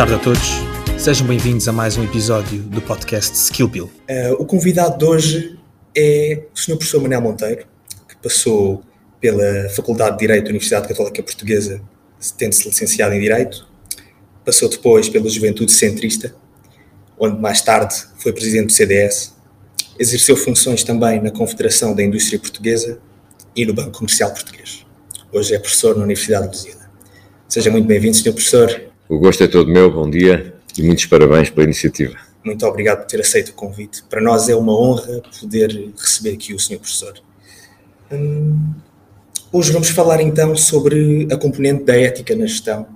[0.00, 0.48] tarde a todos.
[0.96, 3.84] Sejam bem-vindos a mais um episódio do podcast Skill Bill.
[3.84, 5.58] Uh, o convidado de hoje
[5.94, 6.76] é o Sr.
[6.76, 7.66] Professor Manuel Monteiro,
[8.08, 8.82] que passou
[9.20, 11.82] pela Faculdade de Direito da Universidade Católica Portuguesa,
[12.38, 13.68] tendo-se licenciado em Direito.
[14.42, 16.34] Passou depois pela Juventude Centrista,
[17.18, 19.34] onde mais tarde foi presidente do CDS.
[19.98, 22.98] Exerceu funções também na Confederação da Indústria Portuguesa
[23.54, 24.86] e no Banco Comercial Português.
[25.30, 26.90] Hoje é professor na Universidade de Lusíada.
[27.46, 28.32] Seja muito bem-vindo, Sr.
[28.32, 28.89] Professor.
[29.10, 32.16] O gosto é todo meu, bom dia e muitos parabéns pela iniciativa.
[32.44, 34.04] Muito obrigado por ter aceito o convite.
[34.04, 36.78] Para nós é uma honra poder receber aqui o Sr.
[36.78, 37.14] Professor.
[38.12, 38.72] Hum,
[39.52, 42.86] hoje vamos falar então sobre a componente da ética na gestão.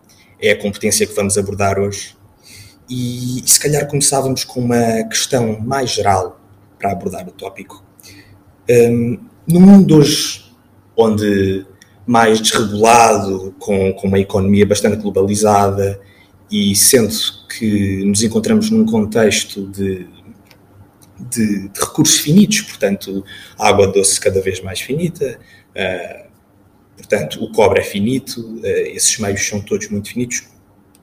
[0.40, 2.14] É a competência que vamos abordar hoje.
[2.88, 6.40] E, se calhar começávamos com uma questão mais geral
[6.78, 7.82] para abordar o tópico.
[8.70, 9.18] Um,
[9.48, 10.44] no mundo hoje,
[10.96, 11.66] onde
[12.06, 16.00] mais desregulado, com, com uma economia bastante globalizada
[16.50, 17.14] e sendo
[17.48, 20.06] que nos encontramos num contexto de,
[21.18, 23.24] de, de recursos finitos, portanto,
[23.58, 25.38] água doce cada vez mais finita,
[25.70, 26.28] uh,
[26.96, 30.48] portanto, o cobre é finito, uh, esses meios são todos muito finitos.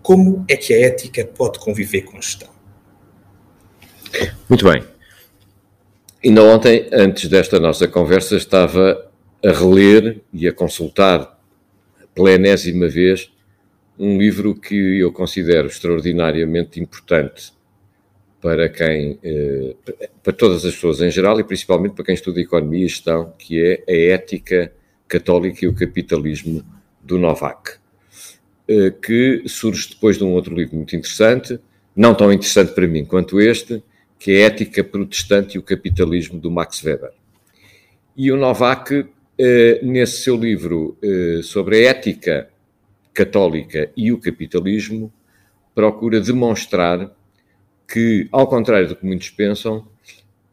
[0.02, 2.50] Como é que a ética pode conviver com gestão?
[4.50, 4.84] Muito bem.
[6.23, 9.11] Ainda ontem, antes desta nossa conversa, estava
[9.44, 11.39] a reler e a consultar
[12.14, 13.31] pela enésima vez
[13.97, 17.53] um livro que eu considero extraordinariamente importante
[18.42, 19.75] para quem, eh,
[20.23, 23.62] para todas as pessoas em geral e principalmente para quem estuda economia e gestão, que
[23.62, 24.73] é a ética
[25.08, 26.66] católica e o capitalismo
[27.02, 27.73] do Novak,
[28.67, 31.59] eh, que surge depois de um outro livro muito interessante,
[31.95, 33.84] não tão interessante para mim quanto este,
[34.17, 37.12] que é a Ética Protestante e o Capitalismo do Max Weber.
[38.16, 39.06] E o Novak
[39.81, 42.50] nesse seu livro eh, sobre a ética
[43.14, 45.11] católica e o capitalismo,
[45.73, 47.11] procura demonstrar
[47.88, 49.88] que, ao contrário do que muitos pensam,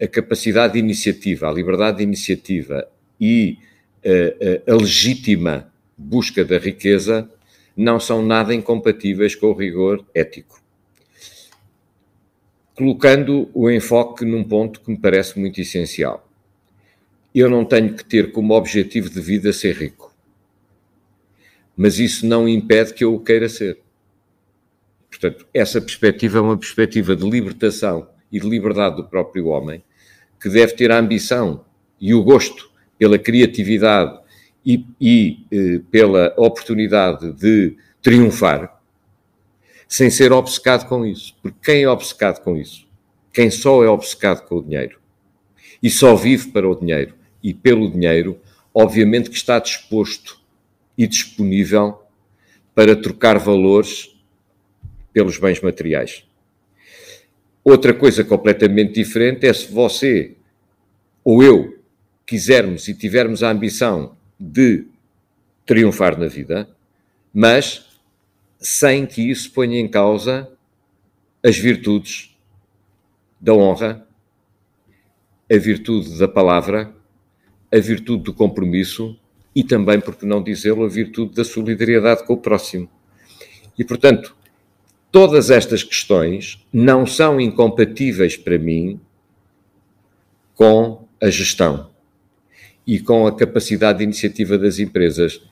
[0.01, 2.89] a capacidade de iniciativa, a liberdade de iniciativa
[3.21, 3.59] e
[4.05, 7.29] a, eh, a, a legítima busca da riqueza
[7.77, 10.61] não são nada incompatíveis com o rigor ético.
[12.75, 16.28] Colocando o enfoque num ponto que me parece muito essencial
[17.35, 20.15] eu não tenho que ter como objetivo de vida ser rico.
[21.77, 23.79] Mas isso não impede que eu o queira ser.
[25.09, 29.83] Portanto, essa perspectiva é uma perspectiva de libertação e de liberdade do próprio homem,
[30.41, 31.65] que deve ter a ambição
[32.01, 34.19] e o gosto pela criatividade
[34.65, 38.81] e, e eh, pela oportunidade de triunfar,
[39.87, 41.35] sem ser obcecado com isso.
[41.41, 42.87] Porque quem é obcecado com isso?
[43.33, 44.99] Quem só é obcecado com o dinheiro
[45.83, 48.41] e só vive para o dinheiro e pelo dinheiro,
[48.75, 50.41] obviamente que está disposto
[50.97, 52.03] e disponível
[52.75, 54.15] para trocar valores
[55.13, 56.25] pelos bens materiais.
[57.65, 60.37] Outra coisa completamente diferente é se você
[61.25, 61.79] ou eu
[62.25, 64.87] quisermos e tivermos a ambição de
[65.67, 66.69] triunfar na vida,
[67.33, 67.87] mas
[68.59, 70.51] sem que isso ponha em causa
[71.45, 72.37] as virtudes
[73.41, 74.07] da honra,
[75.51, 76.95] a virtude da palavra
[77.73, 79.17] a virtude do compromisso
[79.55, 82.89] e também, por que não dizê-lo, a virtude da solidariedade com o próximo.
[83.79, 84.37] E, portanto,
[85.11, 89.01] todas estas questões não são incompatíveis para mim
[90.55, 91.91] com a gestão
[92.87, 95.43] e com a capacidade de iniciativa das empresas.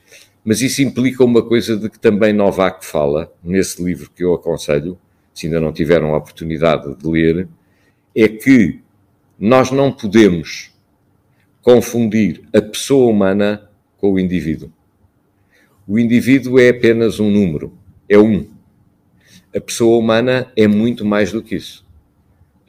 [0.43, 4.97] Mas isso implica uma coisa de que também Novak fala, nesse livro que eu aconselho,
[5.33, 7.47] se ainda não tiveram a oportunidade de ler,
[8.15, 8.79] é que
[9.37, 10.73] nós não podemos
[11.67, 14.71] confundir a pessoa humana com o indivíduo.
[15.85, 18.47] O indivíduo é apenas um número, é um.
[19.53, 21.85] A pessoa humana é muito mais do que isso.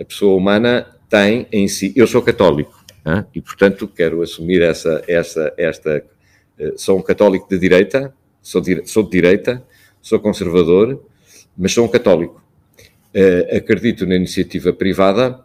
[0.01, 1.93] A pessoa humana tem em si.
[1.95, 2.85] Eu sou católico
[3.33, 6.05] e, portanto, quero assumir essa, essa, esta.
[6.59, 9.65] Eh, sou um católico de direita, sou de, sou de direita,
[10.03, 11.01] sou conservador,
[11.57, 12.43] mas sou um católico.
[13.15, 15.39] Uh, acredito na iniciativa privada,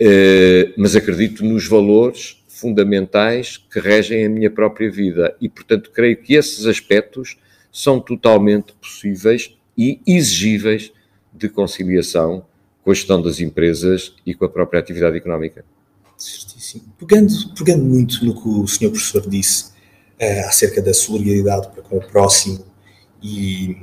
[0.00, 6.16] uh, mas acredito nos valores fundamentais que regem a minha própria vida e, portanto, creio
[6.16, 7.36] que esses aspectos
[7.72, 10.92] são totalmente possíveis e exigíveis
[11.32, 12.46] de conciliação
[12.82, 15.64] com a gestão das empresas e com a própria atividade económica.
[16.16, 16.84] Certíssimo.
[16.98, 19.72] Pegando, pegando muito no que o senhor professor disse
[20.20, 22.64] uh, acerca da solidariedade para com o próximo
[23.20, 23.78] e,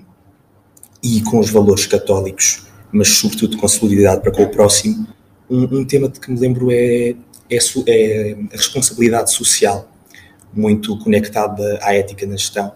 [1.03, 5.07] e com os valores católicos, mas sobretudo com solidariedade para com o próximo,
[5.49, 7.15] um, um tema de que me lembro é
[7.51, 7.57] é,
[7.87, 9.89] é a responsabilidade social,
[10.53, 12.71] muito conectada à ética na gestão.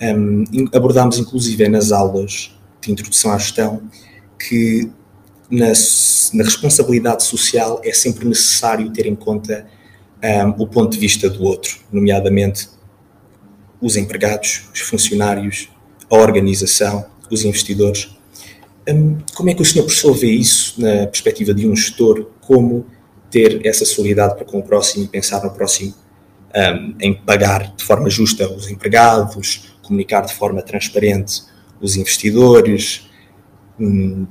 [0.00, 3.82] Um, abordámos inclusive nas aulas de introdução à gestão
[4.38, 4.90] que
[5.50, 5.68] na,
[6.34, 9.66] na responsabilidade social é sempre necessário ter em conta
[10.22, 12.68] um, o ponto de vista do outro, nomeadamente
[13.80, 15.68] os empregados, os funcionários,
[16.10, 18.10] a organização, os investidores.
[18.88, 22.26] Um, como é que o senhor professor vê isso na perspectiva de um gestor?
[22.40, 22.86] Como
[23.30, 25.94] ter essa solidariedade para com o próximo e pensar no próximo
[26.54, 31.42] um, em pagar de forma justa os empregados, comunicar de forma transparente
[31.80, 33.08] os investidores,
[33.78, 34.26] um,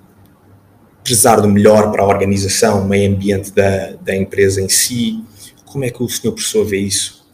[1.04, 5.24] prezar do melhor para a organização, o meio ambiente da, da empresa em si.
[5.66, 7.26] Como é que o senhor professor vê isso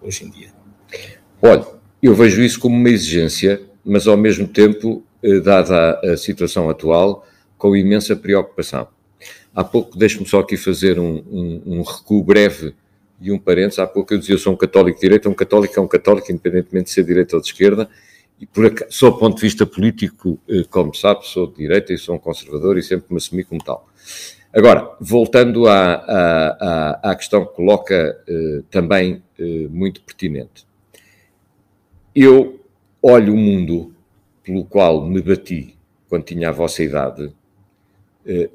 [0.00, 0.48] hoje em dia?
[1.42, 1.66] Olha,
[2.00, 7.26] eu vejo isso como uma exigência, mas ao mesmo tempo, eh, dada a situação atual,
[7.58, 8.86] com imensa preocupação.
[9.56, 12.74] Há pouco, deixe-me só aqui fazer um, um, um, recuo breve
[13.18, 13.78] e um parênteses.
[13.78, 16.30] Há pouco eu dizia, eu sou um católico de direita, um católico é um católico,
[16.30, 17.88] independentemente de ser de direita ou de esquerda,
[18.38, 21.90] e por acaso, só do ponto de vista político, eh, como sabe, sou de direita
[21.90, 23.88] e sou um conservador e sempre me assumi como tal.
[24.52, 30.66] Agora, voltando à, à, à questão que coloca eh, também eh, muito pertinente.
[32.14, 32.60] Eu
[33.00, 33.94] olho o mundo
[34.44, 35.74] pelo qual me bati
[36.10, 37.32] quando tinha a vossa idade,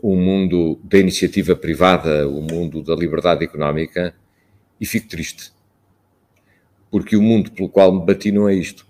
[0.02, 4.14] o mundo da iniciativa privada, o mundo da liberdade económica,
[4.80, 5.52] e fico triste.
[6.90, 8.86] Porque o mundo pelo qual me bati não é isto.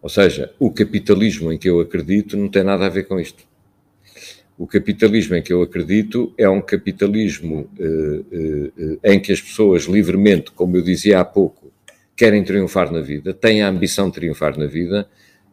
[0.00, 3.44] Ou seja, o capitalismo em que eu acredito não tem nada a ver com isto.
[4.58, 8.22] O capitalismo em que eu acredito é um capitalismo eh,
[9.02, 11.72] eh, em que as pessoas livremente, como eu dizia há pouco,
[12.16, 15.08] querem triunfar na vida, têm a ambição de triunfar na vida,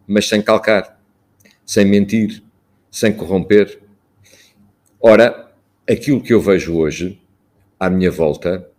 [0.08, 1.02] mas sem calcar,
[1.66, 2.42] sem mentir,
[2.94, 3.82] sem corromper.
[5.02, 5.52] Ora,
[5.90, 7.20] aquilo que eu vejo hoje,
[7.80, 8.70] à minha volta,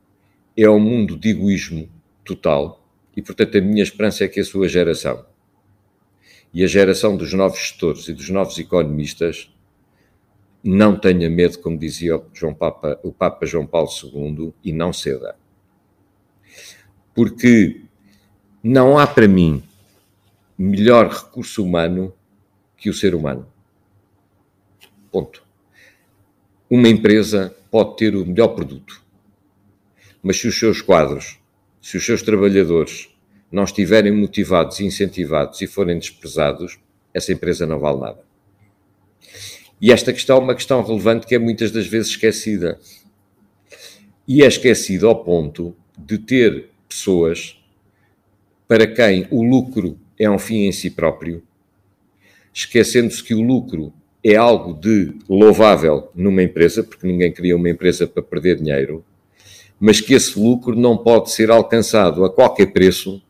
[0.57, 1.91] é um mundo de egoísmo
[2.25, 2.81] total
[3.17, 5.27] e, portanto, a minha esperança é que a sua geração
[6.55, 9.53] e a geração dos novos gestores e dos novos economistas
[10.63, 14.93] não tenha medo, como dizia o, João Papa, o Papa João Paulo II, e não
[14.93, 15.35] ceda.
[17.13, 17.83] Porque
[18.63, 19.65] não há para mim
[20.57, 22.15] melhor recurso humano
[22.77, 23.53] que o ser humano.
[25.15, 25.45] Ponto.
[26.69, 29.01] Uma empresa pode ter o melhor produto,
[30.21, 31.39] mas se os seus quadros,
[31.81, 33.15] se os seus trabalhadores
[33.49, 36.81] não estiverem motivados incentivados e forem desprezados,
[37.15, 38.25] essa empresa não vale nada.
[39.81, 42.81] E esta questão é uma questão relevante que é muitas das vezes esquecida.
[44.27, 47.57] E é esquecida ao ponto de ter pessoas
[48.67, 51.41] para quem o lucro é um fim em si próprio,
[52.53, 53.95] esquecendo-se que o lucro
[54.25, 59.05] é algo de louvável numa empresa, porque ninguém cria uma empresa para perder dinheiro,
[59.79, 63.23] mas que esse lucro não pode ser alcançado a qualquer preço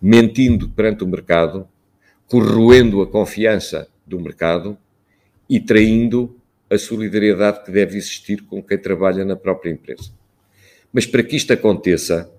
[0.00, 1.66] mentindo perante o mercado,
[2.28, 4.76] corroendo a confiança do mercado
[5.48, 6.36] e traindo
[6.68, 10.10] a solidariedade que deve existir com quem trabalha na própria empresa.
[10.92, 12.30] Mas para que isto aconteça,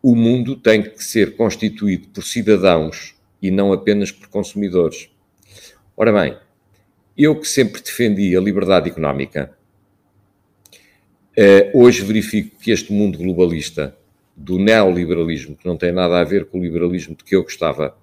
[0.00, 5.10] o mundo tem que ser constituído por cidadãos e não apenas por consumidores.
[5.96, 6.36] Ora bem,
[7.16, 9.54] eu que sempre defendi a liberdade económica,
[11.36, 13.96] eh, hoje verifico que este mundo globalista
[14.36, 17.96] do neoliberalismo, que não tem nada a ver com o liberalismo de que eu gostava,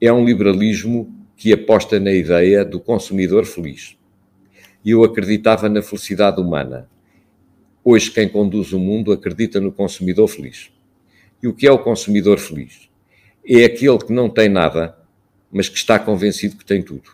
[0.00, 3.96] é um liberalismo que aposta na ideia do consumidor feliz.
[4.84, 6.88] Eu acreditava na felicidade humana.
[7.82, 10.70] Hoje, quem conduz o mundo acredita no consumidor feliz.
[11.42, 12.88] E o que é o consumidor feliz?
[13.46, 14.97] É aquele que não tem nada,
[15.50, 17.10] mas que está convencido que tem tudo.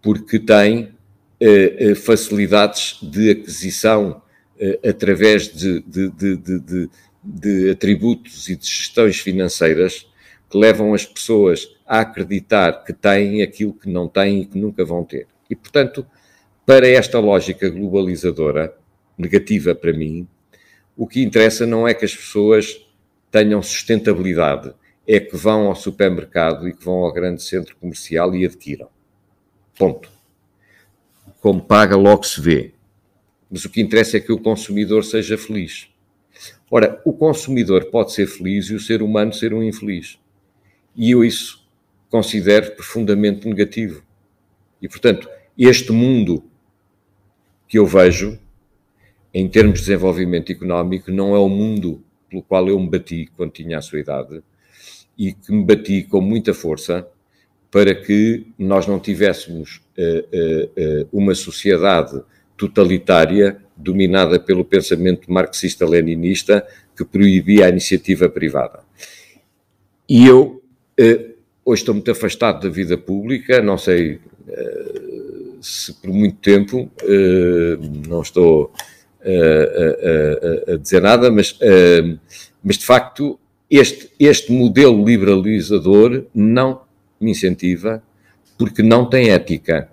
[0.00, 0.94] Porque tem
[1.40, 4.22] eh, eh facilidades de aquisição
[4.58, 6.90] eh, através de, de, de,
[7.22, 10.06] de, atributos e de gestões financeiras
[10.48, 14.84] que levam as pessoas a acreditar que têm aquilo que não têm e que nunca
[14.84, 15.26] vão ter.
[15.50, 16.06] E, portanto,
[16.64, 18.74] para esta lógica globalizadora,
[19.18, 20.26] negativa para mim,
[20.96, 22.80] o que interessa não é que as pessoas
[23.30, 24.72] tenham sustentabilidade,
[25.06, 28.88] é que vão ao supermercado e que vão ao grande centro comercial e adquiram.
[29.78, 30.10] Ponto.
[31.40, 32.72] Como paga, logo se vê.
[33.50, 35.88] Mas o que interessa é que o consumidor seja feliz.
[36.68, 40.18] Ora, o consumidor pode ser feliz e o ser humano ser um infeliz.
[40.96, 41.64] E eu isso
[42.10, 44.02] considero profundamente negativo.
[44.82, 46.42] E, portanto, este mundo
[47.68, 48.38] que eu vejo,
[49.32, 53.52] em termos de desenvolvimento económico, não é o mundo pelo qual eu me bati quando
[53.52, 54.42] tinha a sua idade
[55.18, 57.06] e que me bati com muita força
[57.70, 62.22] para que nós não tivéssemos uh, uh, uh, uma sociedade
[62.56, 68.80] totalitária dominada pelo pensamento marxista-leninista que proibia a iniciativa privada.
[70.08, 70.62] E eu
[70.98, 71.32] eh,
[71.66, 78.08] hoje estou muito afastado da vida pública, não sei uh, se por muito tempo, uh,
[78.08, 78.72] não estou
[79.22, 81.58] uh, a dizer nada, mas,
[82.62, 83.38] mas de facto
[83.70, 86.82] este, este modelo liberalizador não
[87.20, 88.02] me incentiva
[88.58, 89.90] porque não tem ética.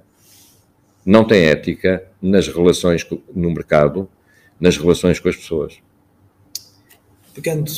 [1.05, 4.09] Não tem ética nas relações no mercado,
[4.59, 5.77] nas relações com as pessoas.
[7.33, 7.69] Pegando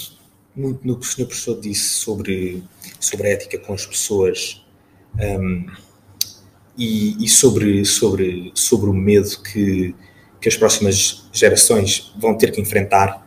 [0.55, 2.63] muito no que o senhor professor disse sobre,
[2.99, 4.65] sobre a ética com as pessoas
[5.19, 5.65] um,
[6.77, 9.95] e, e, sobre, sobre, sobre o medo que,
[10.39, 13.24] que as próximas gerações vão ter que enfrentar,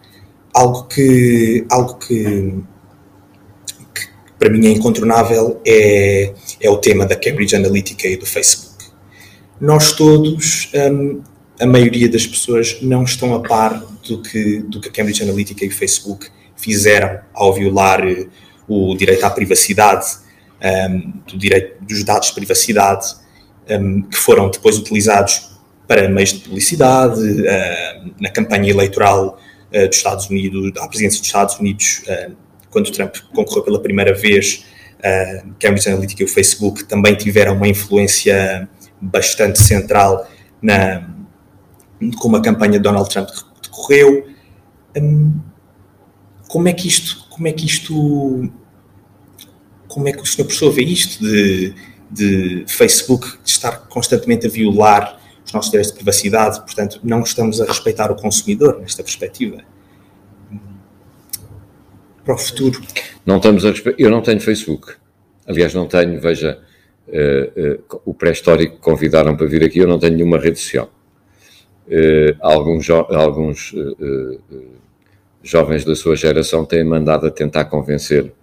[0.55, 2.55] algo que, algo que,
[3.95, 8.85] que para mim é incontornável é, é o tema da Cambridge Analytica e do Facebook.
[9.61, 11.23] Nós todos, um,
[11.61, 15.65] a maioria das pessoas, não estão a par do que, do que a Cambridge Analytica
[15.65, 18.27] e o Facebook fizeram ao violar eh,
[18.69, 20.07] o direito à privacidade,
[20.91, 23.07] um, do direito dos dados de privacidade,
[23.71, 29.39] um, que foram depois utilizados para meios de publicidade, uh, na campanha eleitoral
[29.71, 32.35] dos Estados Unidos, à presidência dos Estados Unidos, uh,
[32.71, 34.65] quando Trump concorreu pela primeira vez,
[34.99, 38.69] uh, Cambridge Analytica e o Facebook também tiveram uma influência
[39.01, 40.29] bastante central
[40.61, 41.09] na
[42.19, 43.29] como a campanha de Donald Trump
[43.63, 44.29] decorreu.
[44.97, 45.41] Um,
[46.47, 48.51] como é que isto, como é que isto,
[49.89, 51.75] como é que o senhor professor vê isto de,
[52.11, 55.18] de Facebook estar constantemente a violar
[55.49, 59.63] os nossos direitos de privacidade, portanto, não estamos a respeitar o consumidor nesta perspectiva.
[62.23, 62.83] Para o futuro.
[63.25, 63.99] Não estamos a respeitar.
[63.99, 64.93] Eu não tenho Facebook.
[65.47, 66.61] Aliás, não tenho, veja,
[67.09, 70.93] uh, uh, o pré-histórico convidaram para vir aqui, eu não tenho nenhuma rede social.
[71.87, 73.75] Uh, alguns alguns
[75.43, 78.35] jovens da sua geração têm mandado a tentar convencer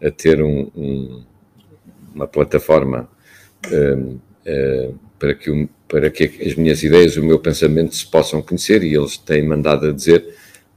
[0.00, 1.24] a ter um, um,
[2.14, 3.08] uma plataforma
[5.18, 8.94] para, que o, para que as minhas ideias, o meu pensamento se possam conhecer e
[8.94, 10.34] eles têm mandado a dizer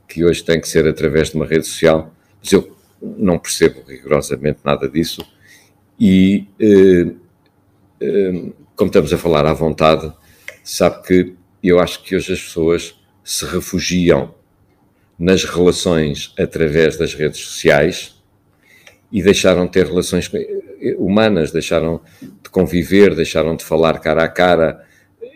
[0.07, 4.59] que hoje tem que ser através de uma rede social, mas eu não percebo rigorosamente
[4.63, 5.21] nada disso.
[5.99, 7.09] E uh,
[8.01, 10.11] uh, como estamos a falar à vontade,
[10.63, 14.33] sabe que eu acho que hoje as pessoas se refugiam
[15.17, 18.15] nas relações através das redes sociais
[19.11, 20.31] e deixaram de ter relações
[20.97, 24.85] humanas, deixaram de conviver, deixaram de falar cara a cara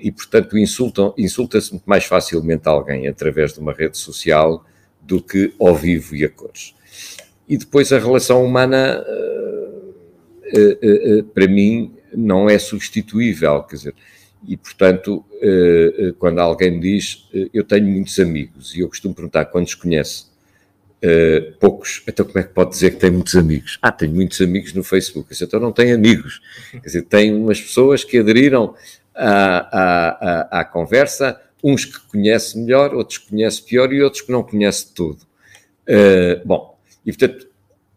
[0.04, 4.66] e, portanto, insulta-se muito mais facilmente alguém através de uma rede social
[5.02, 6.76] do que ao vivo e a cores.
[7.48, 9.02] E depois a relação humana,
[10.44, 13.96] eh, eh, eh, para mim, não é substituível, quer dizer,
[14.46, 15.24] e, portanto,
[16.20, 20.26] quando alguém me diz, eu tenho muitos amigos, e eu costumo perguntar quantos conhece,
[21.62, 23.80] poucos, então como é que pode dizer que tem muitos amigos?
[23.82, 25.34] Ah, tenho muitos amigos no Facebook.
[25.42, 26.42] Então não tem amigos.
[26.72, 28.76] Quer dizer, tem umas pessoas que aderiram
[29.16, 34.22] à, à, à, à conversa, uns que conhece melhor, outros que conhece pior e outros
[34.22, 35.20] que não conhece tudo.
[36.46, 37.48] bom, e portanto,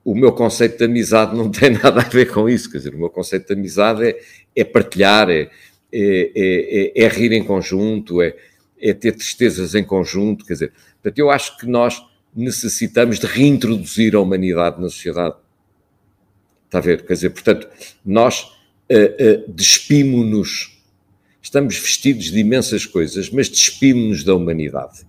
[0.05, 2.71] o meu conceito de amizade não tem nada a ver com isso.
[2.71, 4.21] Quer dizer, o meu conceito de amizade é,
[4.55, 5.51] é partilhar, é,
[5.93, 8.37] é, é, é, é rir em conjunto, é,
[8.81, 12.01] é ter tristezas em conjunto, quer dizer, portanto, eu acho que nós
[12.35, 15.35] necessitamos de reintroduzir a humanidade na sociedade.
[16.67, 17.05] Está a ver?
[17.07, 17.69] Quer dizer, portanto,
[18.05, 20.76] nós uh, uh, despimos-nos,
[21.47, 25.07] estamos vestidos de imensas coisas, mas despimos-nos da humanidade.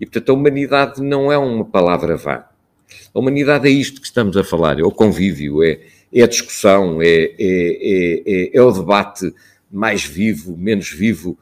[0.00, 2.42] E, portanto, a humanidade não é uma palavra vã.
[3.14, 5.78] A humanidade é isto que estamos a falar, é o convívio, é,
[6.12, 9.32] é a discussão, é, é, é, é, é o debate
[9.70, 11.38] mais vivo, menos vivo.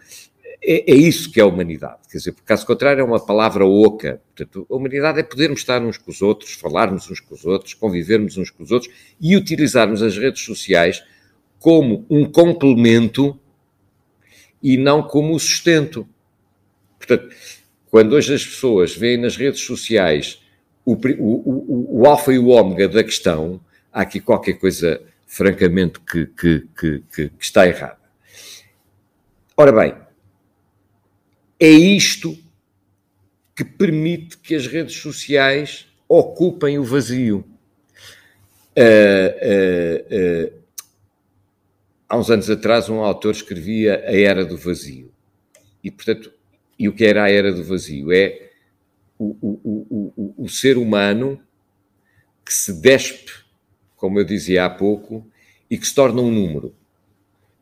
[0.62, 2.00] É, é, isso que é a humanidade.
[2.10, 4.20] Quer dizer, por caso contrário, é uma palavra oca.
[4.34, 7.72] Portanto, a humanidade é podermos estar uns com os outros, falarmos uns com os outros,
[7.72, 11.02] convivermos uns com os outros e utilizarmos as redes sociais
[11.58, 13.38] como um complemento
[14.62, 16.08] e não como o sustento.
[16.98, 17.34] Portanto,
[17.90, 20.40] quando hoje as pessoas veem nas redes sociais
[20.84, 23.60] o, o, o, o alfa e o ômega da questão,
[23.92, 27.98] há aqui qualquer coisa, francamente, que, que, que, que está errada.
[29.56, 29.94] Ora bem,
[31.58, 32.36] é isto
[33.54, 37.44] que permite que as redes sociais ocupem o vazio.
[38.76, 40.65] Uh, uh, uh,
[42.08, 45.12] há uns anos atrás, um autor escrevia A Era do Vazio.
[45.82, 46.32] E, portanto,
[46.78, 48.12] e o que era a Era do Vazio?
[48.12, 48.50] É
[49.18, 51.40] o, o, o, o ser humano
[52.44, 53.32] que se despe,
[53.96, 55.26] como eu dizia há pouco,
[55.70, 56.74] e que se torna um número,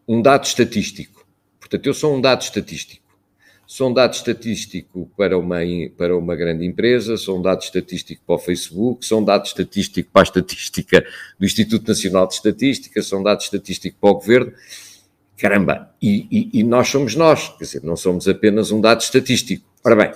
[0.07, 1.25] um dado estatístico
[1.65, 3.04] Portanto, eu sou um dado estatístico.
[3.67, 5.59] São um dado estatístico para uma,
[5.97, 10.11] para uma grande empresa, são um dado estatístico para o Facebook, são um dado estatístico
[10.13, 11.05] para a estatística
[11.39, 14.53] do Instituto Nacional de Estatística, são um dado estatístico para o Governo.
[15.39, 19.65] Caramba, e, e, e nós somos nós, quer dizer, não somos apenas um dado estatístico.
[19.83, 20.13] Ora bem,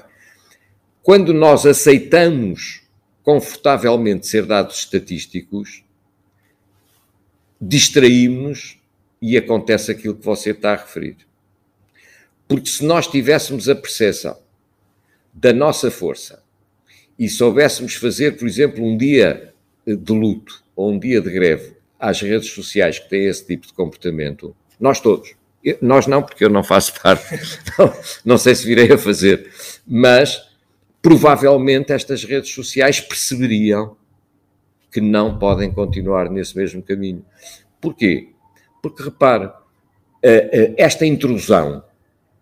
[1.03, 2.83] quando nós aceitamos
[3.23, 5.83] confortavelmente ser dados estatísticos,
[7.61, 8.79] distraímos-nos
[9.21, 11.28] e acontece aquilo que você está a referir.
[12.49, 14.39] Porque se nós tivéssemos a percepção
[15.33, 16.43] da nossa força
[17.19, 19.53] e soubéssemos fazer, por exemplo, um dia
[19.87, 23.73] de luto ou um dia de greve às redes sociais que têm esse tipo de
[23.75, 25.35] comportamento, nós todos,
[25.83, 27.25] nós não, porque eu não faço parte,
[27.79, 27.93] não,
[28.25, 29.51] não sei se virei a fazer,
[29.87, 30.49] mas
[31.03, 33.97] provavelmente estas redes sociais perceberiam
[34.91, 37.25] que não podem continuar nesse mesmo caminho.
[37.81, 38.31] Porquê?
[38.83, 39.51] Porque, repare,
[40.77, 41.85] esta intrusão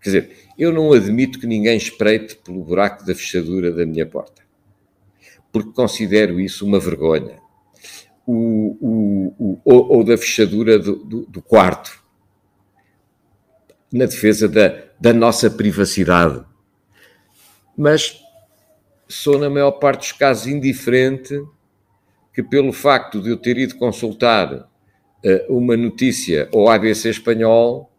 [0.06, 4.40] Quer dizer, eu não admito que ninguém espreite pelo buraco da fechadura da minha porta,
[5.50, 7.40] porque considero isso uma vergonha.
[8.24, 12.00] O, o, o ou, ou, da fechadura do, do, do, quarto,
[13.92, 16.44] na defesa da, da nossa privacidade.
[17.76, 18.20] Mas
[19.08, 21.34] sou, na maior parte dos casos, indiferente
[22.32, 24.68] que, pelo facto de eu ter ido consultar uh,
[25.48, 27.90] uma notícia ao ABC espanhol,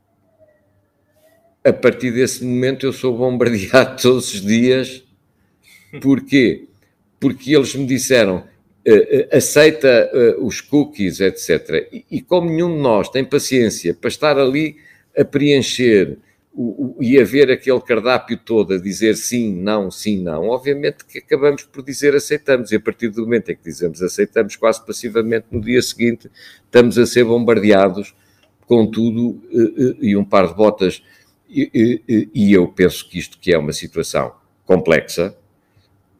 [1.67, 5.03] a partir desse momento eu sou bombardeado todos os dias.
[6.01, 6.65] Porquê?
[7.19, 11.89] Porque eles me disseram uh, aceita uh, os cookies, etc.
[12.09, 14.77] E, como nenhum de nós tem paciência para estar ali
[15.17, 16.17] a preencher
[17.00, 21.63] e a ver aquele cardápio todo, a dizer sim, não, sim, não, obviamente que acabamos
[21.63, 22.71] por dizer aceitamos.
[22.71, 26.31] E a partir do momento em que dizemos aceitamos, quase passivamente, no dia seguinte,
[26.65, 28.15] estamos a ser bombardeados
[28.65, 29.41] com tudo
[30.01, 31.01] e um par de botas
[31.50, 34.34] e, e, e eu penso que isto que é uma situação
[34.66, 35.36] complexa,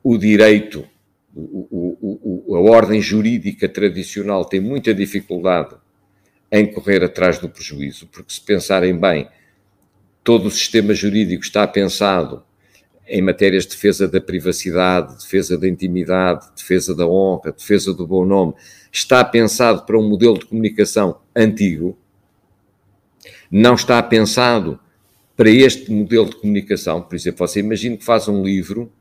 [0.03, 0.88] o direito,
[1.36, 5.75] o, o, a ordem jurídica tradicional tem muita dificuldade
[6.51, 9.28] em correr atrás do prejuízo, porque se pensarem bem,
[10.23, 12.43] todo o sistema jurídico está pensado
[13.08, 18.25] em matérias de defesa da privacidade, defesa da intimidade, defesa da honra, defesa do bom
[18.25, 18.54] nome,
[18.91, 21.97] está pensado para um modelo de comunicação antigo,
[23.49, 24.80] não está pensado
[25.38, 28.91] para este modelo de comunicação, por exemplo, você imagina que faz um livro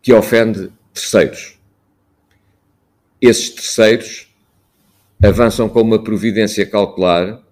[0.00, 1.58] que ofende terceiros.
[3.20, 4.32] Esses terceiros
[5.22, 7.42] avançam com uma providência cautelar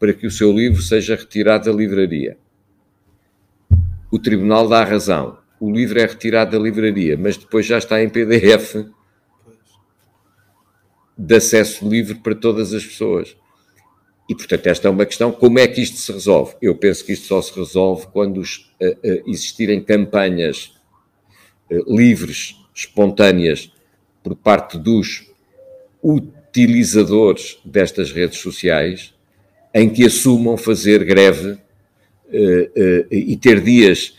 [0.00, 2.36] para que o seu livro seja retirado da livraria.
[4.10, 5.38] O tribunal dá razão.
[5.60, 8.84] O livro é retirado da livraria, mas depois já está em PDF
[11.16, 13.36] de acesso livre para todas as pessoas.
[14.28, 16.54] E, portanto, esta é uma questão, como é que isto se resolve?
[16.60, 20.72] Eu penso que isto só se resolve quando uh, uh, existirem campanhas
[21.70, 23.70] uh, livres, espontâneas,
[24.22, 25.30] por parte dos
[26.02, 29.12] utilizadores destas redes sociais,
[29.74, 31.58] em que assumam fazer greve
[33.10, 34.14] e ter dias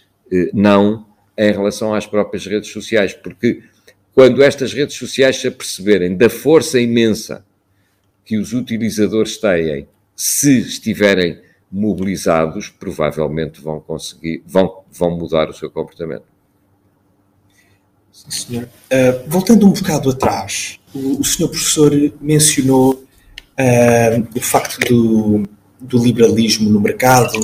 [0.53, 3.63] não em relação às próprias redes sociais, porque
[4.13, 7.43] quando estas redes sociais se aperceberem da força imensa
[8.23, 11.39] que os utilizadores têm se estiverem
[11.71, 16.23] mobilizados, provavelmente vão conseguir, vão, vão mudar o seu comportamento.
[18.11, 18.63] Sim, senhor.
[18.63, 25.43] Uh, voltando um bocado atrás, o, o senhor professor mencionou uh, o facto do,
[25.81, 27.37] do, liberalismo no mercado,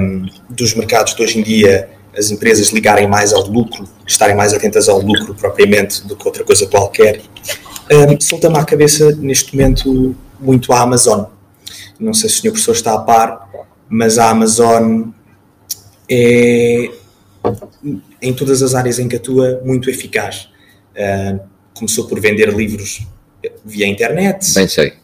[0.00, 4.54] um, dos mercados de hoje em dia, as empresas ligarem mais ao lucro, estarem mais
[4.54, 7.20] atentas ao lucro propriamente do que outra coisa qualquer.
[7.90, 11.24] Um, Solta-me à cabeça, neste momento, muito a Amazon
[11.98, 13.48] não sei se o senhor professor está a par,
[13.88, 15.10] mas a Amazon
[16.10, 16.90] é,
[18.20, 20.48] em todas as áreas em que atua, muito eficaz.
[20.94, 21.40] Uh,
[21.74, 23.06] começou por vender livros
[23.64, 24.52] via internet.
[24.54, 24.94] Bem sei.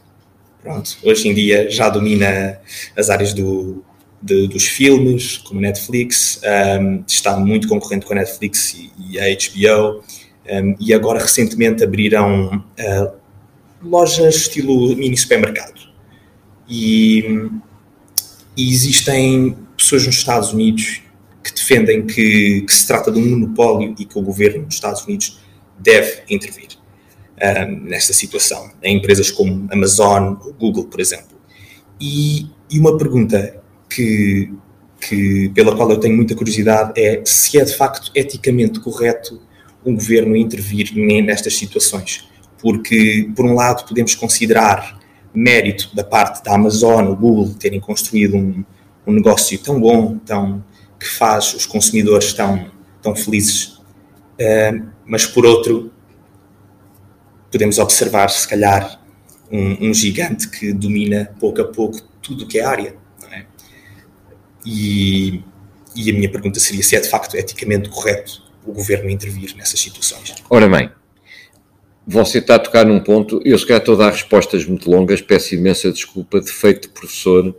[0.61, 2.59] Pronto, hoje em dia já domina
[2.97, 3.83] as áreas do,
[4.21, 6.41] de, dos filmes, como Netflix,
[6.81, 10.03] um, está muito concorrente com a Netflix e, e a HBO,
[10.49, 13.11] um, e agora recentemente abriram uh,
[13.83, 15.84] lojas estilo mini supermercado.
[16.67, 17.49] E,
[18.57, 21.01] e existem pessoas nos Estados Unidos
[21.43, 25.03] que defendem que, que, se trata de um monopólio e que o governo dos Estados
[25.03, 25.39] Unidos
[25.77, 26.69] deve intervir
[27.35, 31.37] um, nesta situação, em empresas como Amazon, Google, por exemplo.
[32.01, 34.51] E, e uma pergunta que,
[34.99, 39.39] que, pela qual eu tenho muita curiosidade é se é de facto eticamente correto
[39.85, 42.27] um governo intervir nestas situações.
[42.59, 44.99] Porque, por um lado, podemos considerar
[45.35, 48.63] mérito da parte da Amazon, o Google, terem construído um,
[49.05, 50.63] um negócio tão bom, tão,
[50.99, 52.71] que faz os consumidores tão,
[53.01, 53.77] tão felizes,
[54.39, 55.91] uh, mas por outro,
[57.51, 59.01] podemos observar, se calhar,
[59.51, 62.95] um, um, gigante que domina pouco a pouco tudo o que é área.
[63.31, 63.45] É?
[64.65, 65.43] E,
[65.95, 69.79] e a minha pergunta seria se é de facto eticamente correto o governo intervir nessas
[69.79, 70.33] situações.
[70.49, 70.89] Ora bem,
[72.07, 75.21] você está a tocar num ponto, eu se calhar estou a dar respostas muito longas,
[75.21, 77.55] peço imensa desculpa, defeito de professor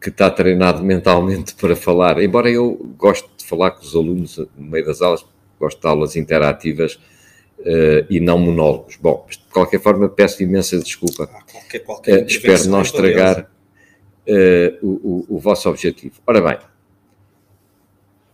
[0.00, 4.66] que está treinado mentalmente para falar, embora eu goste de falar com os alunos no
[4.66, 5.24] meio das aulas,
[5.58, 6.94] gosto de aulas interativas
[7.60, 8.96] uh, e não monólogos.
[8.96, 11.28] Bom, de qualquer forma peço imensa desculpa.
[11.32, 13.50] Ah, qualquer, qualquer uh, espero não estragar
[14.26, 16.20] uh, o, o, o vosso objetivo.
[16.26, 16.58] Ora bem,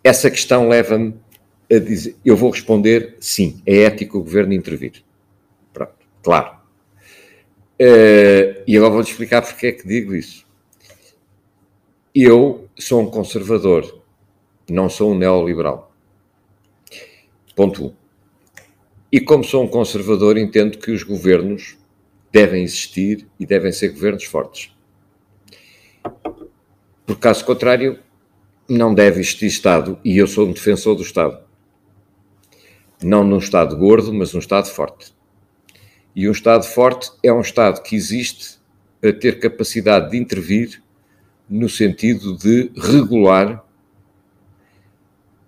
[0.02, 1.14] essa questão leva-me
[1.70, 5.05] a dizer, eu vou responder sim, é ético o governo intervir.
[6.26, 6.56] Claro.
[7.80, 10.44] Uh, e agora vou-te explicar porque é que digo isso.
[12.12, 14.02] Eu sou um conservador,
[14.68, 15.94] não sou um neoliberal.
[17.54, 17.86] Ponto 1.
[17.86, 17.94] Um.
[19.12, 21.78] E como sou um conservador, entendo que os governos
[22.32, 24.76] devem existir e devem ser governos fortes.
[27.06, 28.00] Por caso contrário,
[28.68, 31.38] não deve existir Estado, e eu sou um defensor do Estado.
[33.00, 35.14] Não num Estado gordo, mas um Estado forte.
[36.16, 38.58] E um Estado forte é um Estado que existe
[39.00, 40.82] para ter capacidade de intervir
[41.48, 43.62] no sentido de regular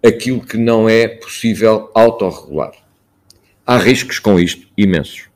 [0.06, 2.72] aquilo que não é possível autorregular.
[3.66, 5.28] Há riscos com isto, imensos.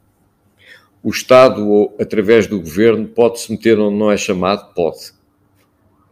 [1.03, 4.73] O Estado, ou através do governo, pode-se meter onde não é chamado?
[4.75, 5.13] Pode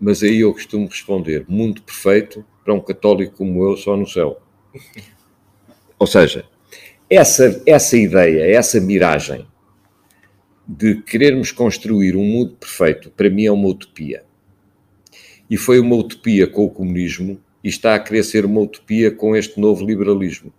[0.00, 4.40] mas aí eu costumo responder: mundo perfeito para um católico como eu só no céu.
[5.98, 6.46] Ou seja,
[7.11, 9.44] essa, essa ideia, essa miragem
[10.66, 14.23] de querermos construir um mundo perfeito, para mim é uma utopia.
[15.51, 19.35] E foi uma utopia com o comunismo e está a querer ser uma utopia com
[19.35, 20.53] este novo liberalismo.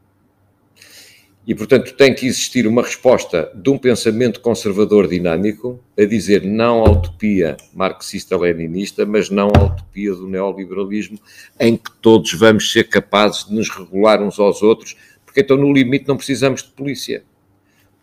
[1.47, 6.85] E, portanto, tem que existir uma resposta de um pensamento conservador dinâmico a dizer não
[6.85, 11.17] à utopia marxista-leninista, mas não à utopia do neoliberalismo,
[11.59, 14.95] em que todos vamos ser capazes de nos regular uns aos outros,
[15.31, 17.23] porque então, no limite, não precisamos de polícia.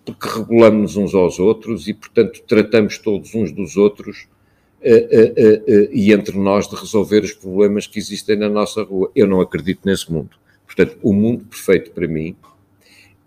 [0.02, 4.26] Porque regulamos uns aos outros e, portanto, tratamos todos uns dos outros
[4.80, 9.12] uh, uh, uh, e entre nós de resolver os problemas que existem na nossa rua.
[9.14, 10.30] Eu não acredito nesse mundo.
[10.64, 12.34] Portanto, o mundo perfeito para mim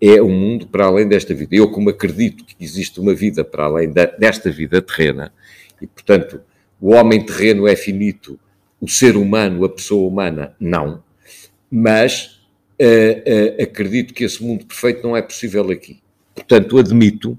[0.00, 1.54] é um mundo para além desta vida.
[1.54, 5.32] Eu, como acredito que existe uma vida para além da, desta vida terrena,
[5.80, 6.40] e portanto
[6.80, 8.36] o homem terreno é finito,
[8.80, 11.04] o ser humano, a pessoa humana, não,
[11.70, 12.41] mas
[13.60, 16.00] acredito que esse mundo perfeito não é possível aqui.
[16.34, 17.38] Portanto, admito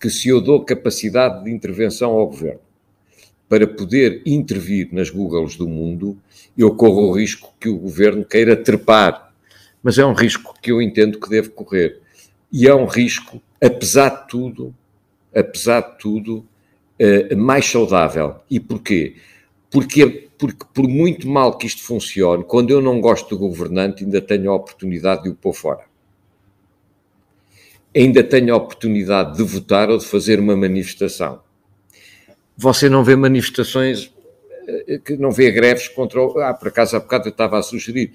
[0.00, 2.60] que se eu dou capacidade de intervenção ao governo
[3.48, 6.18] para poder intervir nas Googles do mundo,
[6.56, 9.32] eu corro o risco que o governo queira trepar
[9.82, 12.00] mas é um risco que eu entendo que devo correr.
[12.52, 14.74] E é um risco, apesar de tudo,
[15.34, 16.46] apesar de tudo,
[17.00, 18.36] uh, mais saudável.
[18.48, 19.16] E porquê?
[19.70, 24.20] Porque, porque por muito mal que isto funcione, quando eu não gosto do governante, ainda
[24.20, 25.84] tenho a oportunidade de o pôr fora.
[27.94, 31.40] Ainda tenho a oportunidade de votar ou de fazer uma manifestação.
[32.56, 34.12] Você não vê manifestações,
[34.66, 36.36] eh, que não vê greves contra o...
[36.40, 38.12] Ah, por acaso há bocado eu estava a sugerir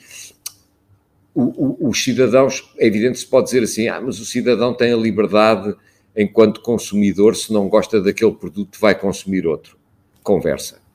[1.33, 4.91] o, o, os cidadãos, é evidente, se pode dizer assim, ah, mas o cidadão tem
[4.91, 5.73] a liberdade,
[6.13, 9.77] enquanto consumidor, se não gosta daquele produto, vai consumir outro.
[10.21, 10.85] Conversa.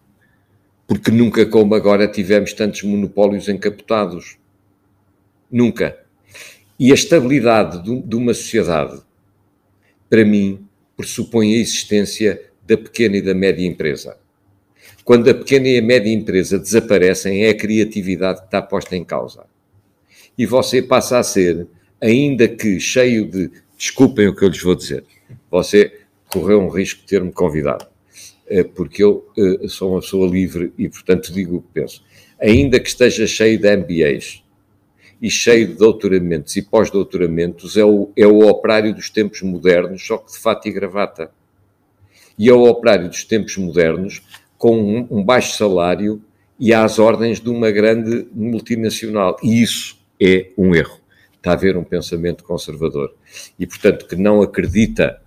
[0.86, 4.36] Porque nunca, como agora, tivemos tantos monopólios encapotados.
[5.50, 5.98] Nunca.
[6.78, 9.00] E a estabilidade de, uma sociedade,
[10.10, 10.66] para mim,
[10.96, 14.16] pressupõe a existência da pequena e da média empresa.
[15.04, 19.04] Quando a pequena e a média empresa desaparecem, é a criatividade que está posta em
[19.04, 19.44] causa
[20.36, 21.66] e você passa a ser,
[22.00, 23.50] ainda que cheio de.
[23.76, 25.04] Desculpem o que eu lhes vou dizer,
[25.50, 27.86] você correu um risco de ter-me convidado,
[28.62, 32.04] porque eu eh, sou uma pessoa livre e, portanto, digo o que penso.
[32.40, 34.42] Ainda que esteja cheio de MBAs
[35.20, 40.18] e cheio de doutoramentos e pós-doutoramentos, é o, é o operário dos tempos modernos, só
[40.18, 41.30] que de fato e gravata.
[42.36, 44.20] E é o operário dos tempos modernos
[44.58, 46.20] com um, um baixo salário
[46.58, 49.36] e às ordens de uma grande multinacional.
[49.42, 51.00] E isso é um erro.
[51.36, 53.14] Está a haver um pensamento conservador.
[53.58, 55.21] E, portanto, que não acredita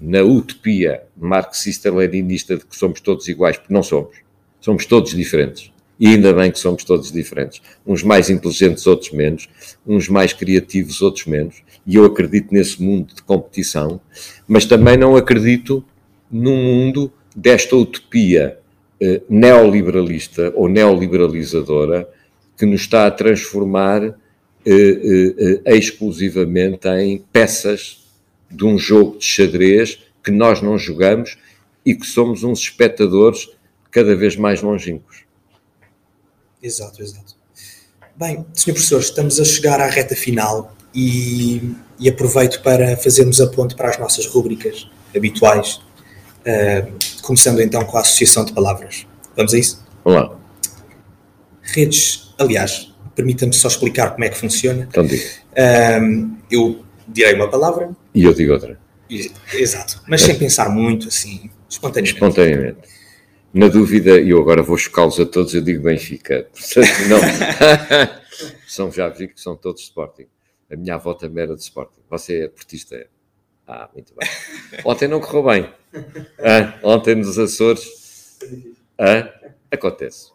[0.00, 4.16] na utopia marxista-leninista de que somos todos iguais, porque não somos.
[4.60, 5.72] Somos todos diferentes.
[5.98, 7.62] E ainda bem que somos todos diferentes.
[7.86, 9.48] Uns mais inteligentes, outros menos.
[9.86, 11.62] Uns mais criativos, outros menos.
[11.86, 14.00] E eu acredito nesse mundo de competição,
[14.46, 15.82] mas também não acredito
[16.30, 18.58] num mundo desta utopia
[19.00, 22.08] eh, neoliberalista ou neoliberalizadora
[22.56, 24.14] que nos está a transformar eh,
[24.66, 28.05] eh, eh, exclusivamente em peças
[28.50, 31.38] de um jogo de xadrez que nós não jogamos
[31.84, 33.48] e que somos uns espectadores
[33.90, 35.24] cada vez mais longínquos.
[36.62, 37.36] Exato, exato.
[38.16, 38.72] Bem, Sr.
[38.72, 41.62] Professor, estamos a chegar à reta final e,
[41.98, 45.76] e aproveito para fazermos a ponte para as nossas rúbricas habituais,
[46.40, 49.06] uh, começando então com a associação de palavras.
[49.36, 49.84] Vamos a isso?
[50.02, 50.34] Olá.
[51.62, 54.88] Redes, aliás, permita-me só explicar como é que funciona.
[54.90, 55.24] Então diga.
[55.52, 57.90] Uh, eu direi uma palavra.
[58.14, 58.78] E eu digo outra.
[59.52, 62.14] Exato, mas sem pensar muito, assim, espontaneamente.
[62.14, 62.78] Espontaneamente.
[63.54, 66.46] Na dúvida, e eu agora vou chocá-los a todos, eu digo Benfica.
[67.08, 67.20] Não.
[68.68, 70.26] são, já vi que são todos Sporting.
[70.70, 72.00] A minha avó também era de Sporting.
[72.10, 73.06] Você é portista?
[73.66, 74.28] Ah, muito bem.
[74.84, 75.74] Ontem não correu bem.
[76.38, 78.38] Ah, ontem nos Açores.
[78.98, 79.32] Ah,
[79.70, 80.30] acontece.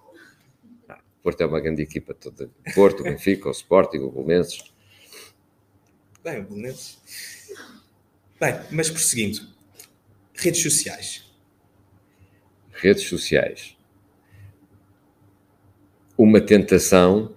[0.89, 2.49] Ah, Porto é uma grande equipa toda.
[2.73, 4.70] Porto, Benfica, o Sporting, o Belenenses.
[6.23, 6.99] Bem, Belenenses.
[8.39, 9.39] Bem, mas prosseguindo.
[10.33, 11.31] Redes sociais
[12.81, 13.77] redes sociais.
[16.17, 17.35] Uma tentação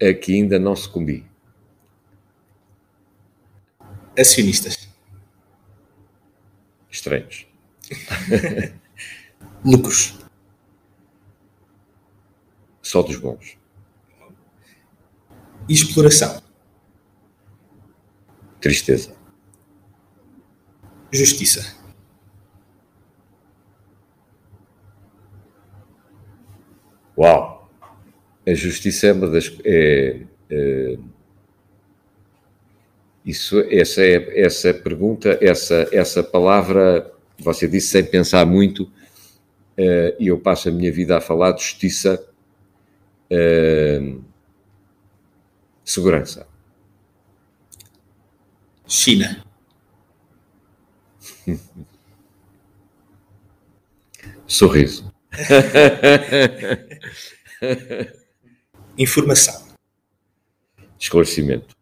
[0.00, 1.28] a que ainda não se comi.
[4.18, 4.88] Acionistas.
[6.90, 7.46] Estranhos.
[9.64, 10.18] Lucros.
[12.80, 13.58] Só dos bons.
[15.68, 16.43] Exploração.
[18.64, 19.14] Tristeza.
[21.12, 21.76] Justiça.
[27.14, 27.70] Uau!
[28.48, 29.54] A justiça é uma das.
[29.66, 30.98] É, é,
[33.22, 38.90] isso, essa, é, essa pergunta, essa, essa palavra, você disse sem pensar muito,
[39.76, 42.26] é, e eu passo a minha vida a falar de justiça,
[43.28, 44.14] é,
[45.84, 46.53] segurança.
[48.86, 49.44] China.
[54.46, 55.10] Sorriso.
[58.96, 59.66] Informação.
[60.98, 61.74] Esclarecimento.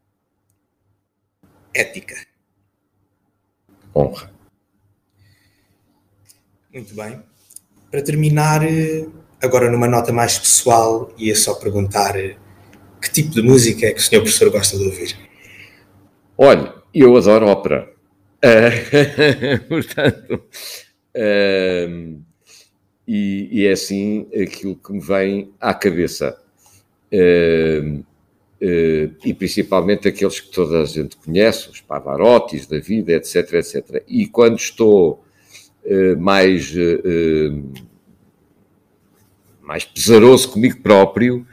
[1.75, 2.17] Ética.
[3.95, 4.33] Honra.
[6.73, 7.23] Muito bem.
[7.91, 8.62] Para terminar,
[9.43, 12.15] agora numa nota mais pessoal, ia só perguntar
[13.01, 15.19] que tipo de música é que o senhor professor gosta de ouvir?
[16.38, 17.92] Olha, eu adoro ópera.
[18.44, 20.42] Uh, portanto,
[21.16, 22.22] uh,
[23.07, 26.38] e, e, é assim aquilo que me vem à cabeça.
[27.12, 28.05] Uh,
[29.24, 34.05] e principalmente aqueles que toda a gente conhece, os Pavarottis da vida, etc, etc.
[34.07, 35.24] E quando estou
[35.85, 36.72] uh, mais,
[39.61, 41.44] mais pesaroso comigo próprio,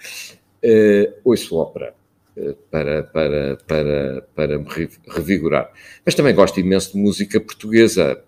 [1.25, 1.95] ouço ópera.
[2.71, 4.65] Para, para, para, para me
[5.09, 5.71] revigorar.
[6.05, 8.23] Mas também gosto imenso de música portuguesa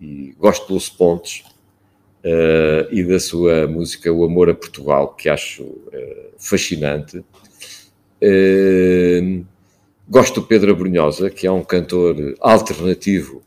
[0.00, 1.44] e gosto dos Pontes
[2.24, 5.64] uh, e da sua música O Amor a Portugal, que acho
[6.36, 7.24] fascinante.
[10.08, 13.42] Gosto do Pedro Abrunhosa, que é um cantor alternativo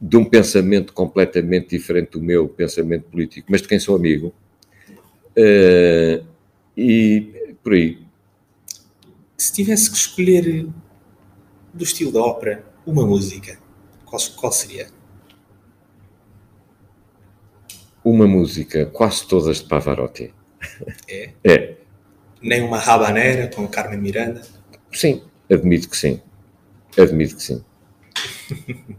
[0.00, 4.34] de um pensamento completamente diferente do meu pensamento político, mas de quem sou amigo.
[5.36, 6.22] E
[7.62, 7.98] por aí.
[9.36, 10.68] Se tivesse que escolher
[11.72, 13.58] do estilo da ópera uma música,
[14.04, 14.88] qual, qual seria?
[18.04, 20.34] Uma música, quase todas de Pavarotti.
[21.08, 21.32] É?
[21.44, 21.76] É.
[22.40, 24.42] Nem uma rabaneira com Carmen Miranda?
[24.92, 26.20] Sim, admito que sim.
[26.98, 27.64] Admito que sim.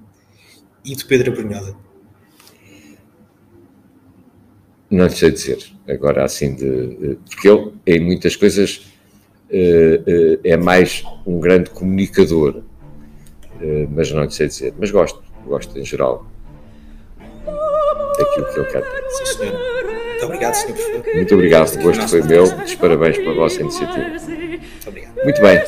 [0.83, 1.75] e de Pedro Brunhosa?
[4.93, 5.57] Não sei dizer.
[5.87, 8.85] Agora, assim, de, porque ele, em muitas coisas,
[9.49, 12.61] eh, eh, é mais um grande comunicador
[13.59, 14.73] eh, mas não sei dizer.
[14.77, 16.25] Mas gosto, gosto em geral
[18.17, 19.03] daquilo que ele canta.
[19.09, 19.59] Sim, senhor.
[19.83, 21.15] Muito obrigado, senhor professor.
[21.15, 22.55] Muito obrigado, o gosto foi meu.
[22.55, 24.09] Dos parabéns pela vossa iniciativa.
[24.09, 25.23] Muito obrigado.
[25.23, 25.59] Muito bem.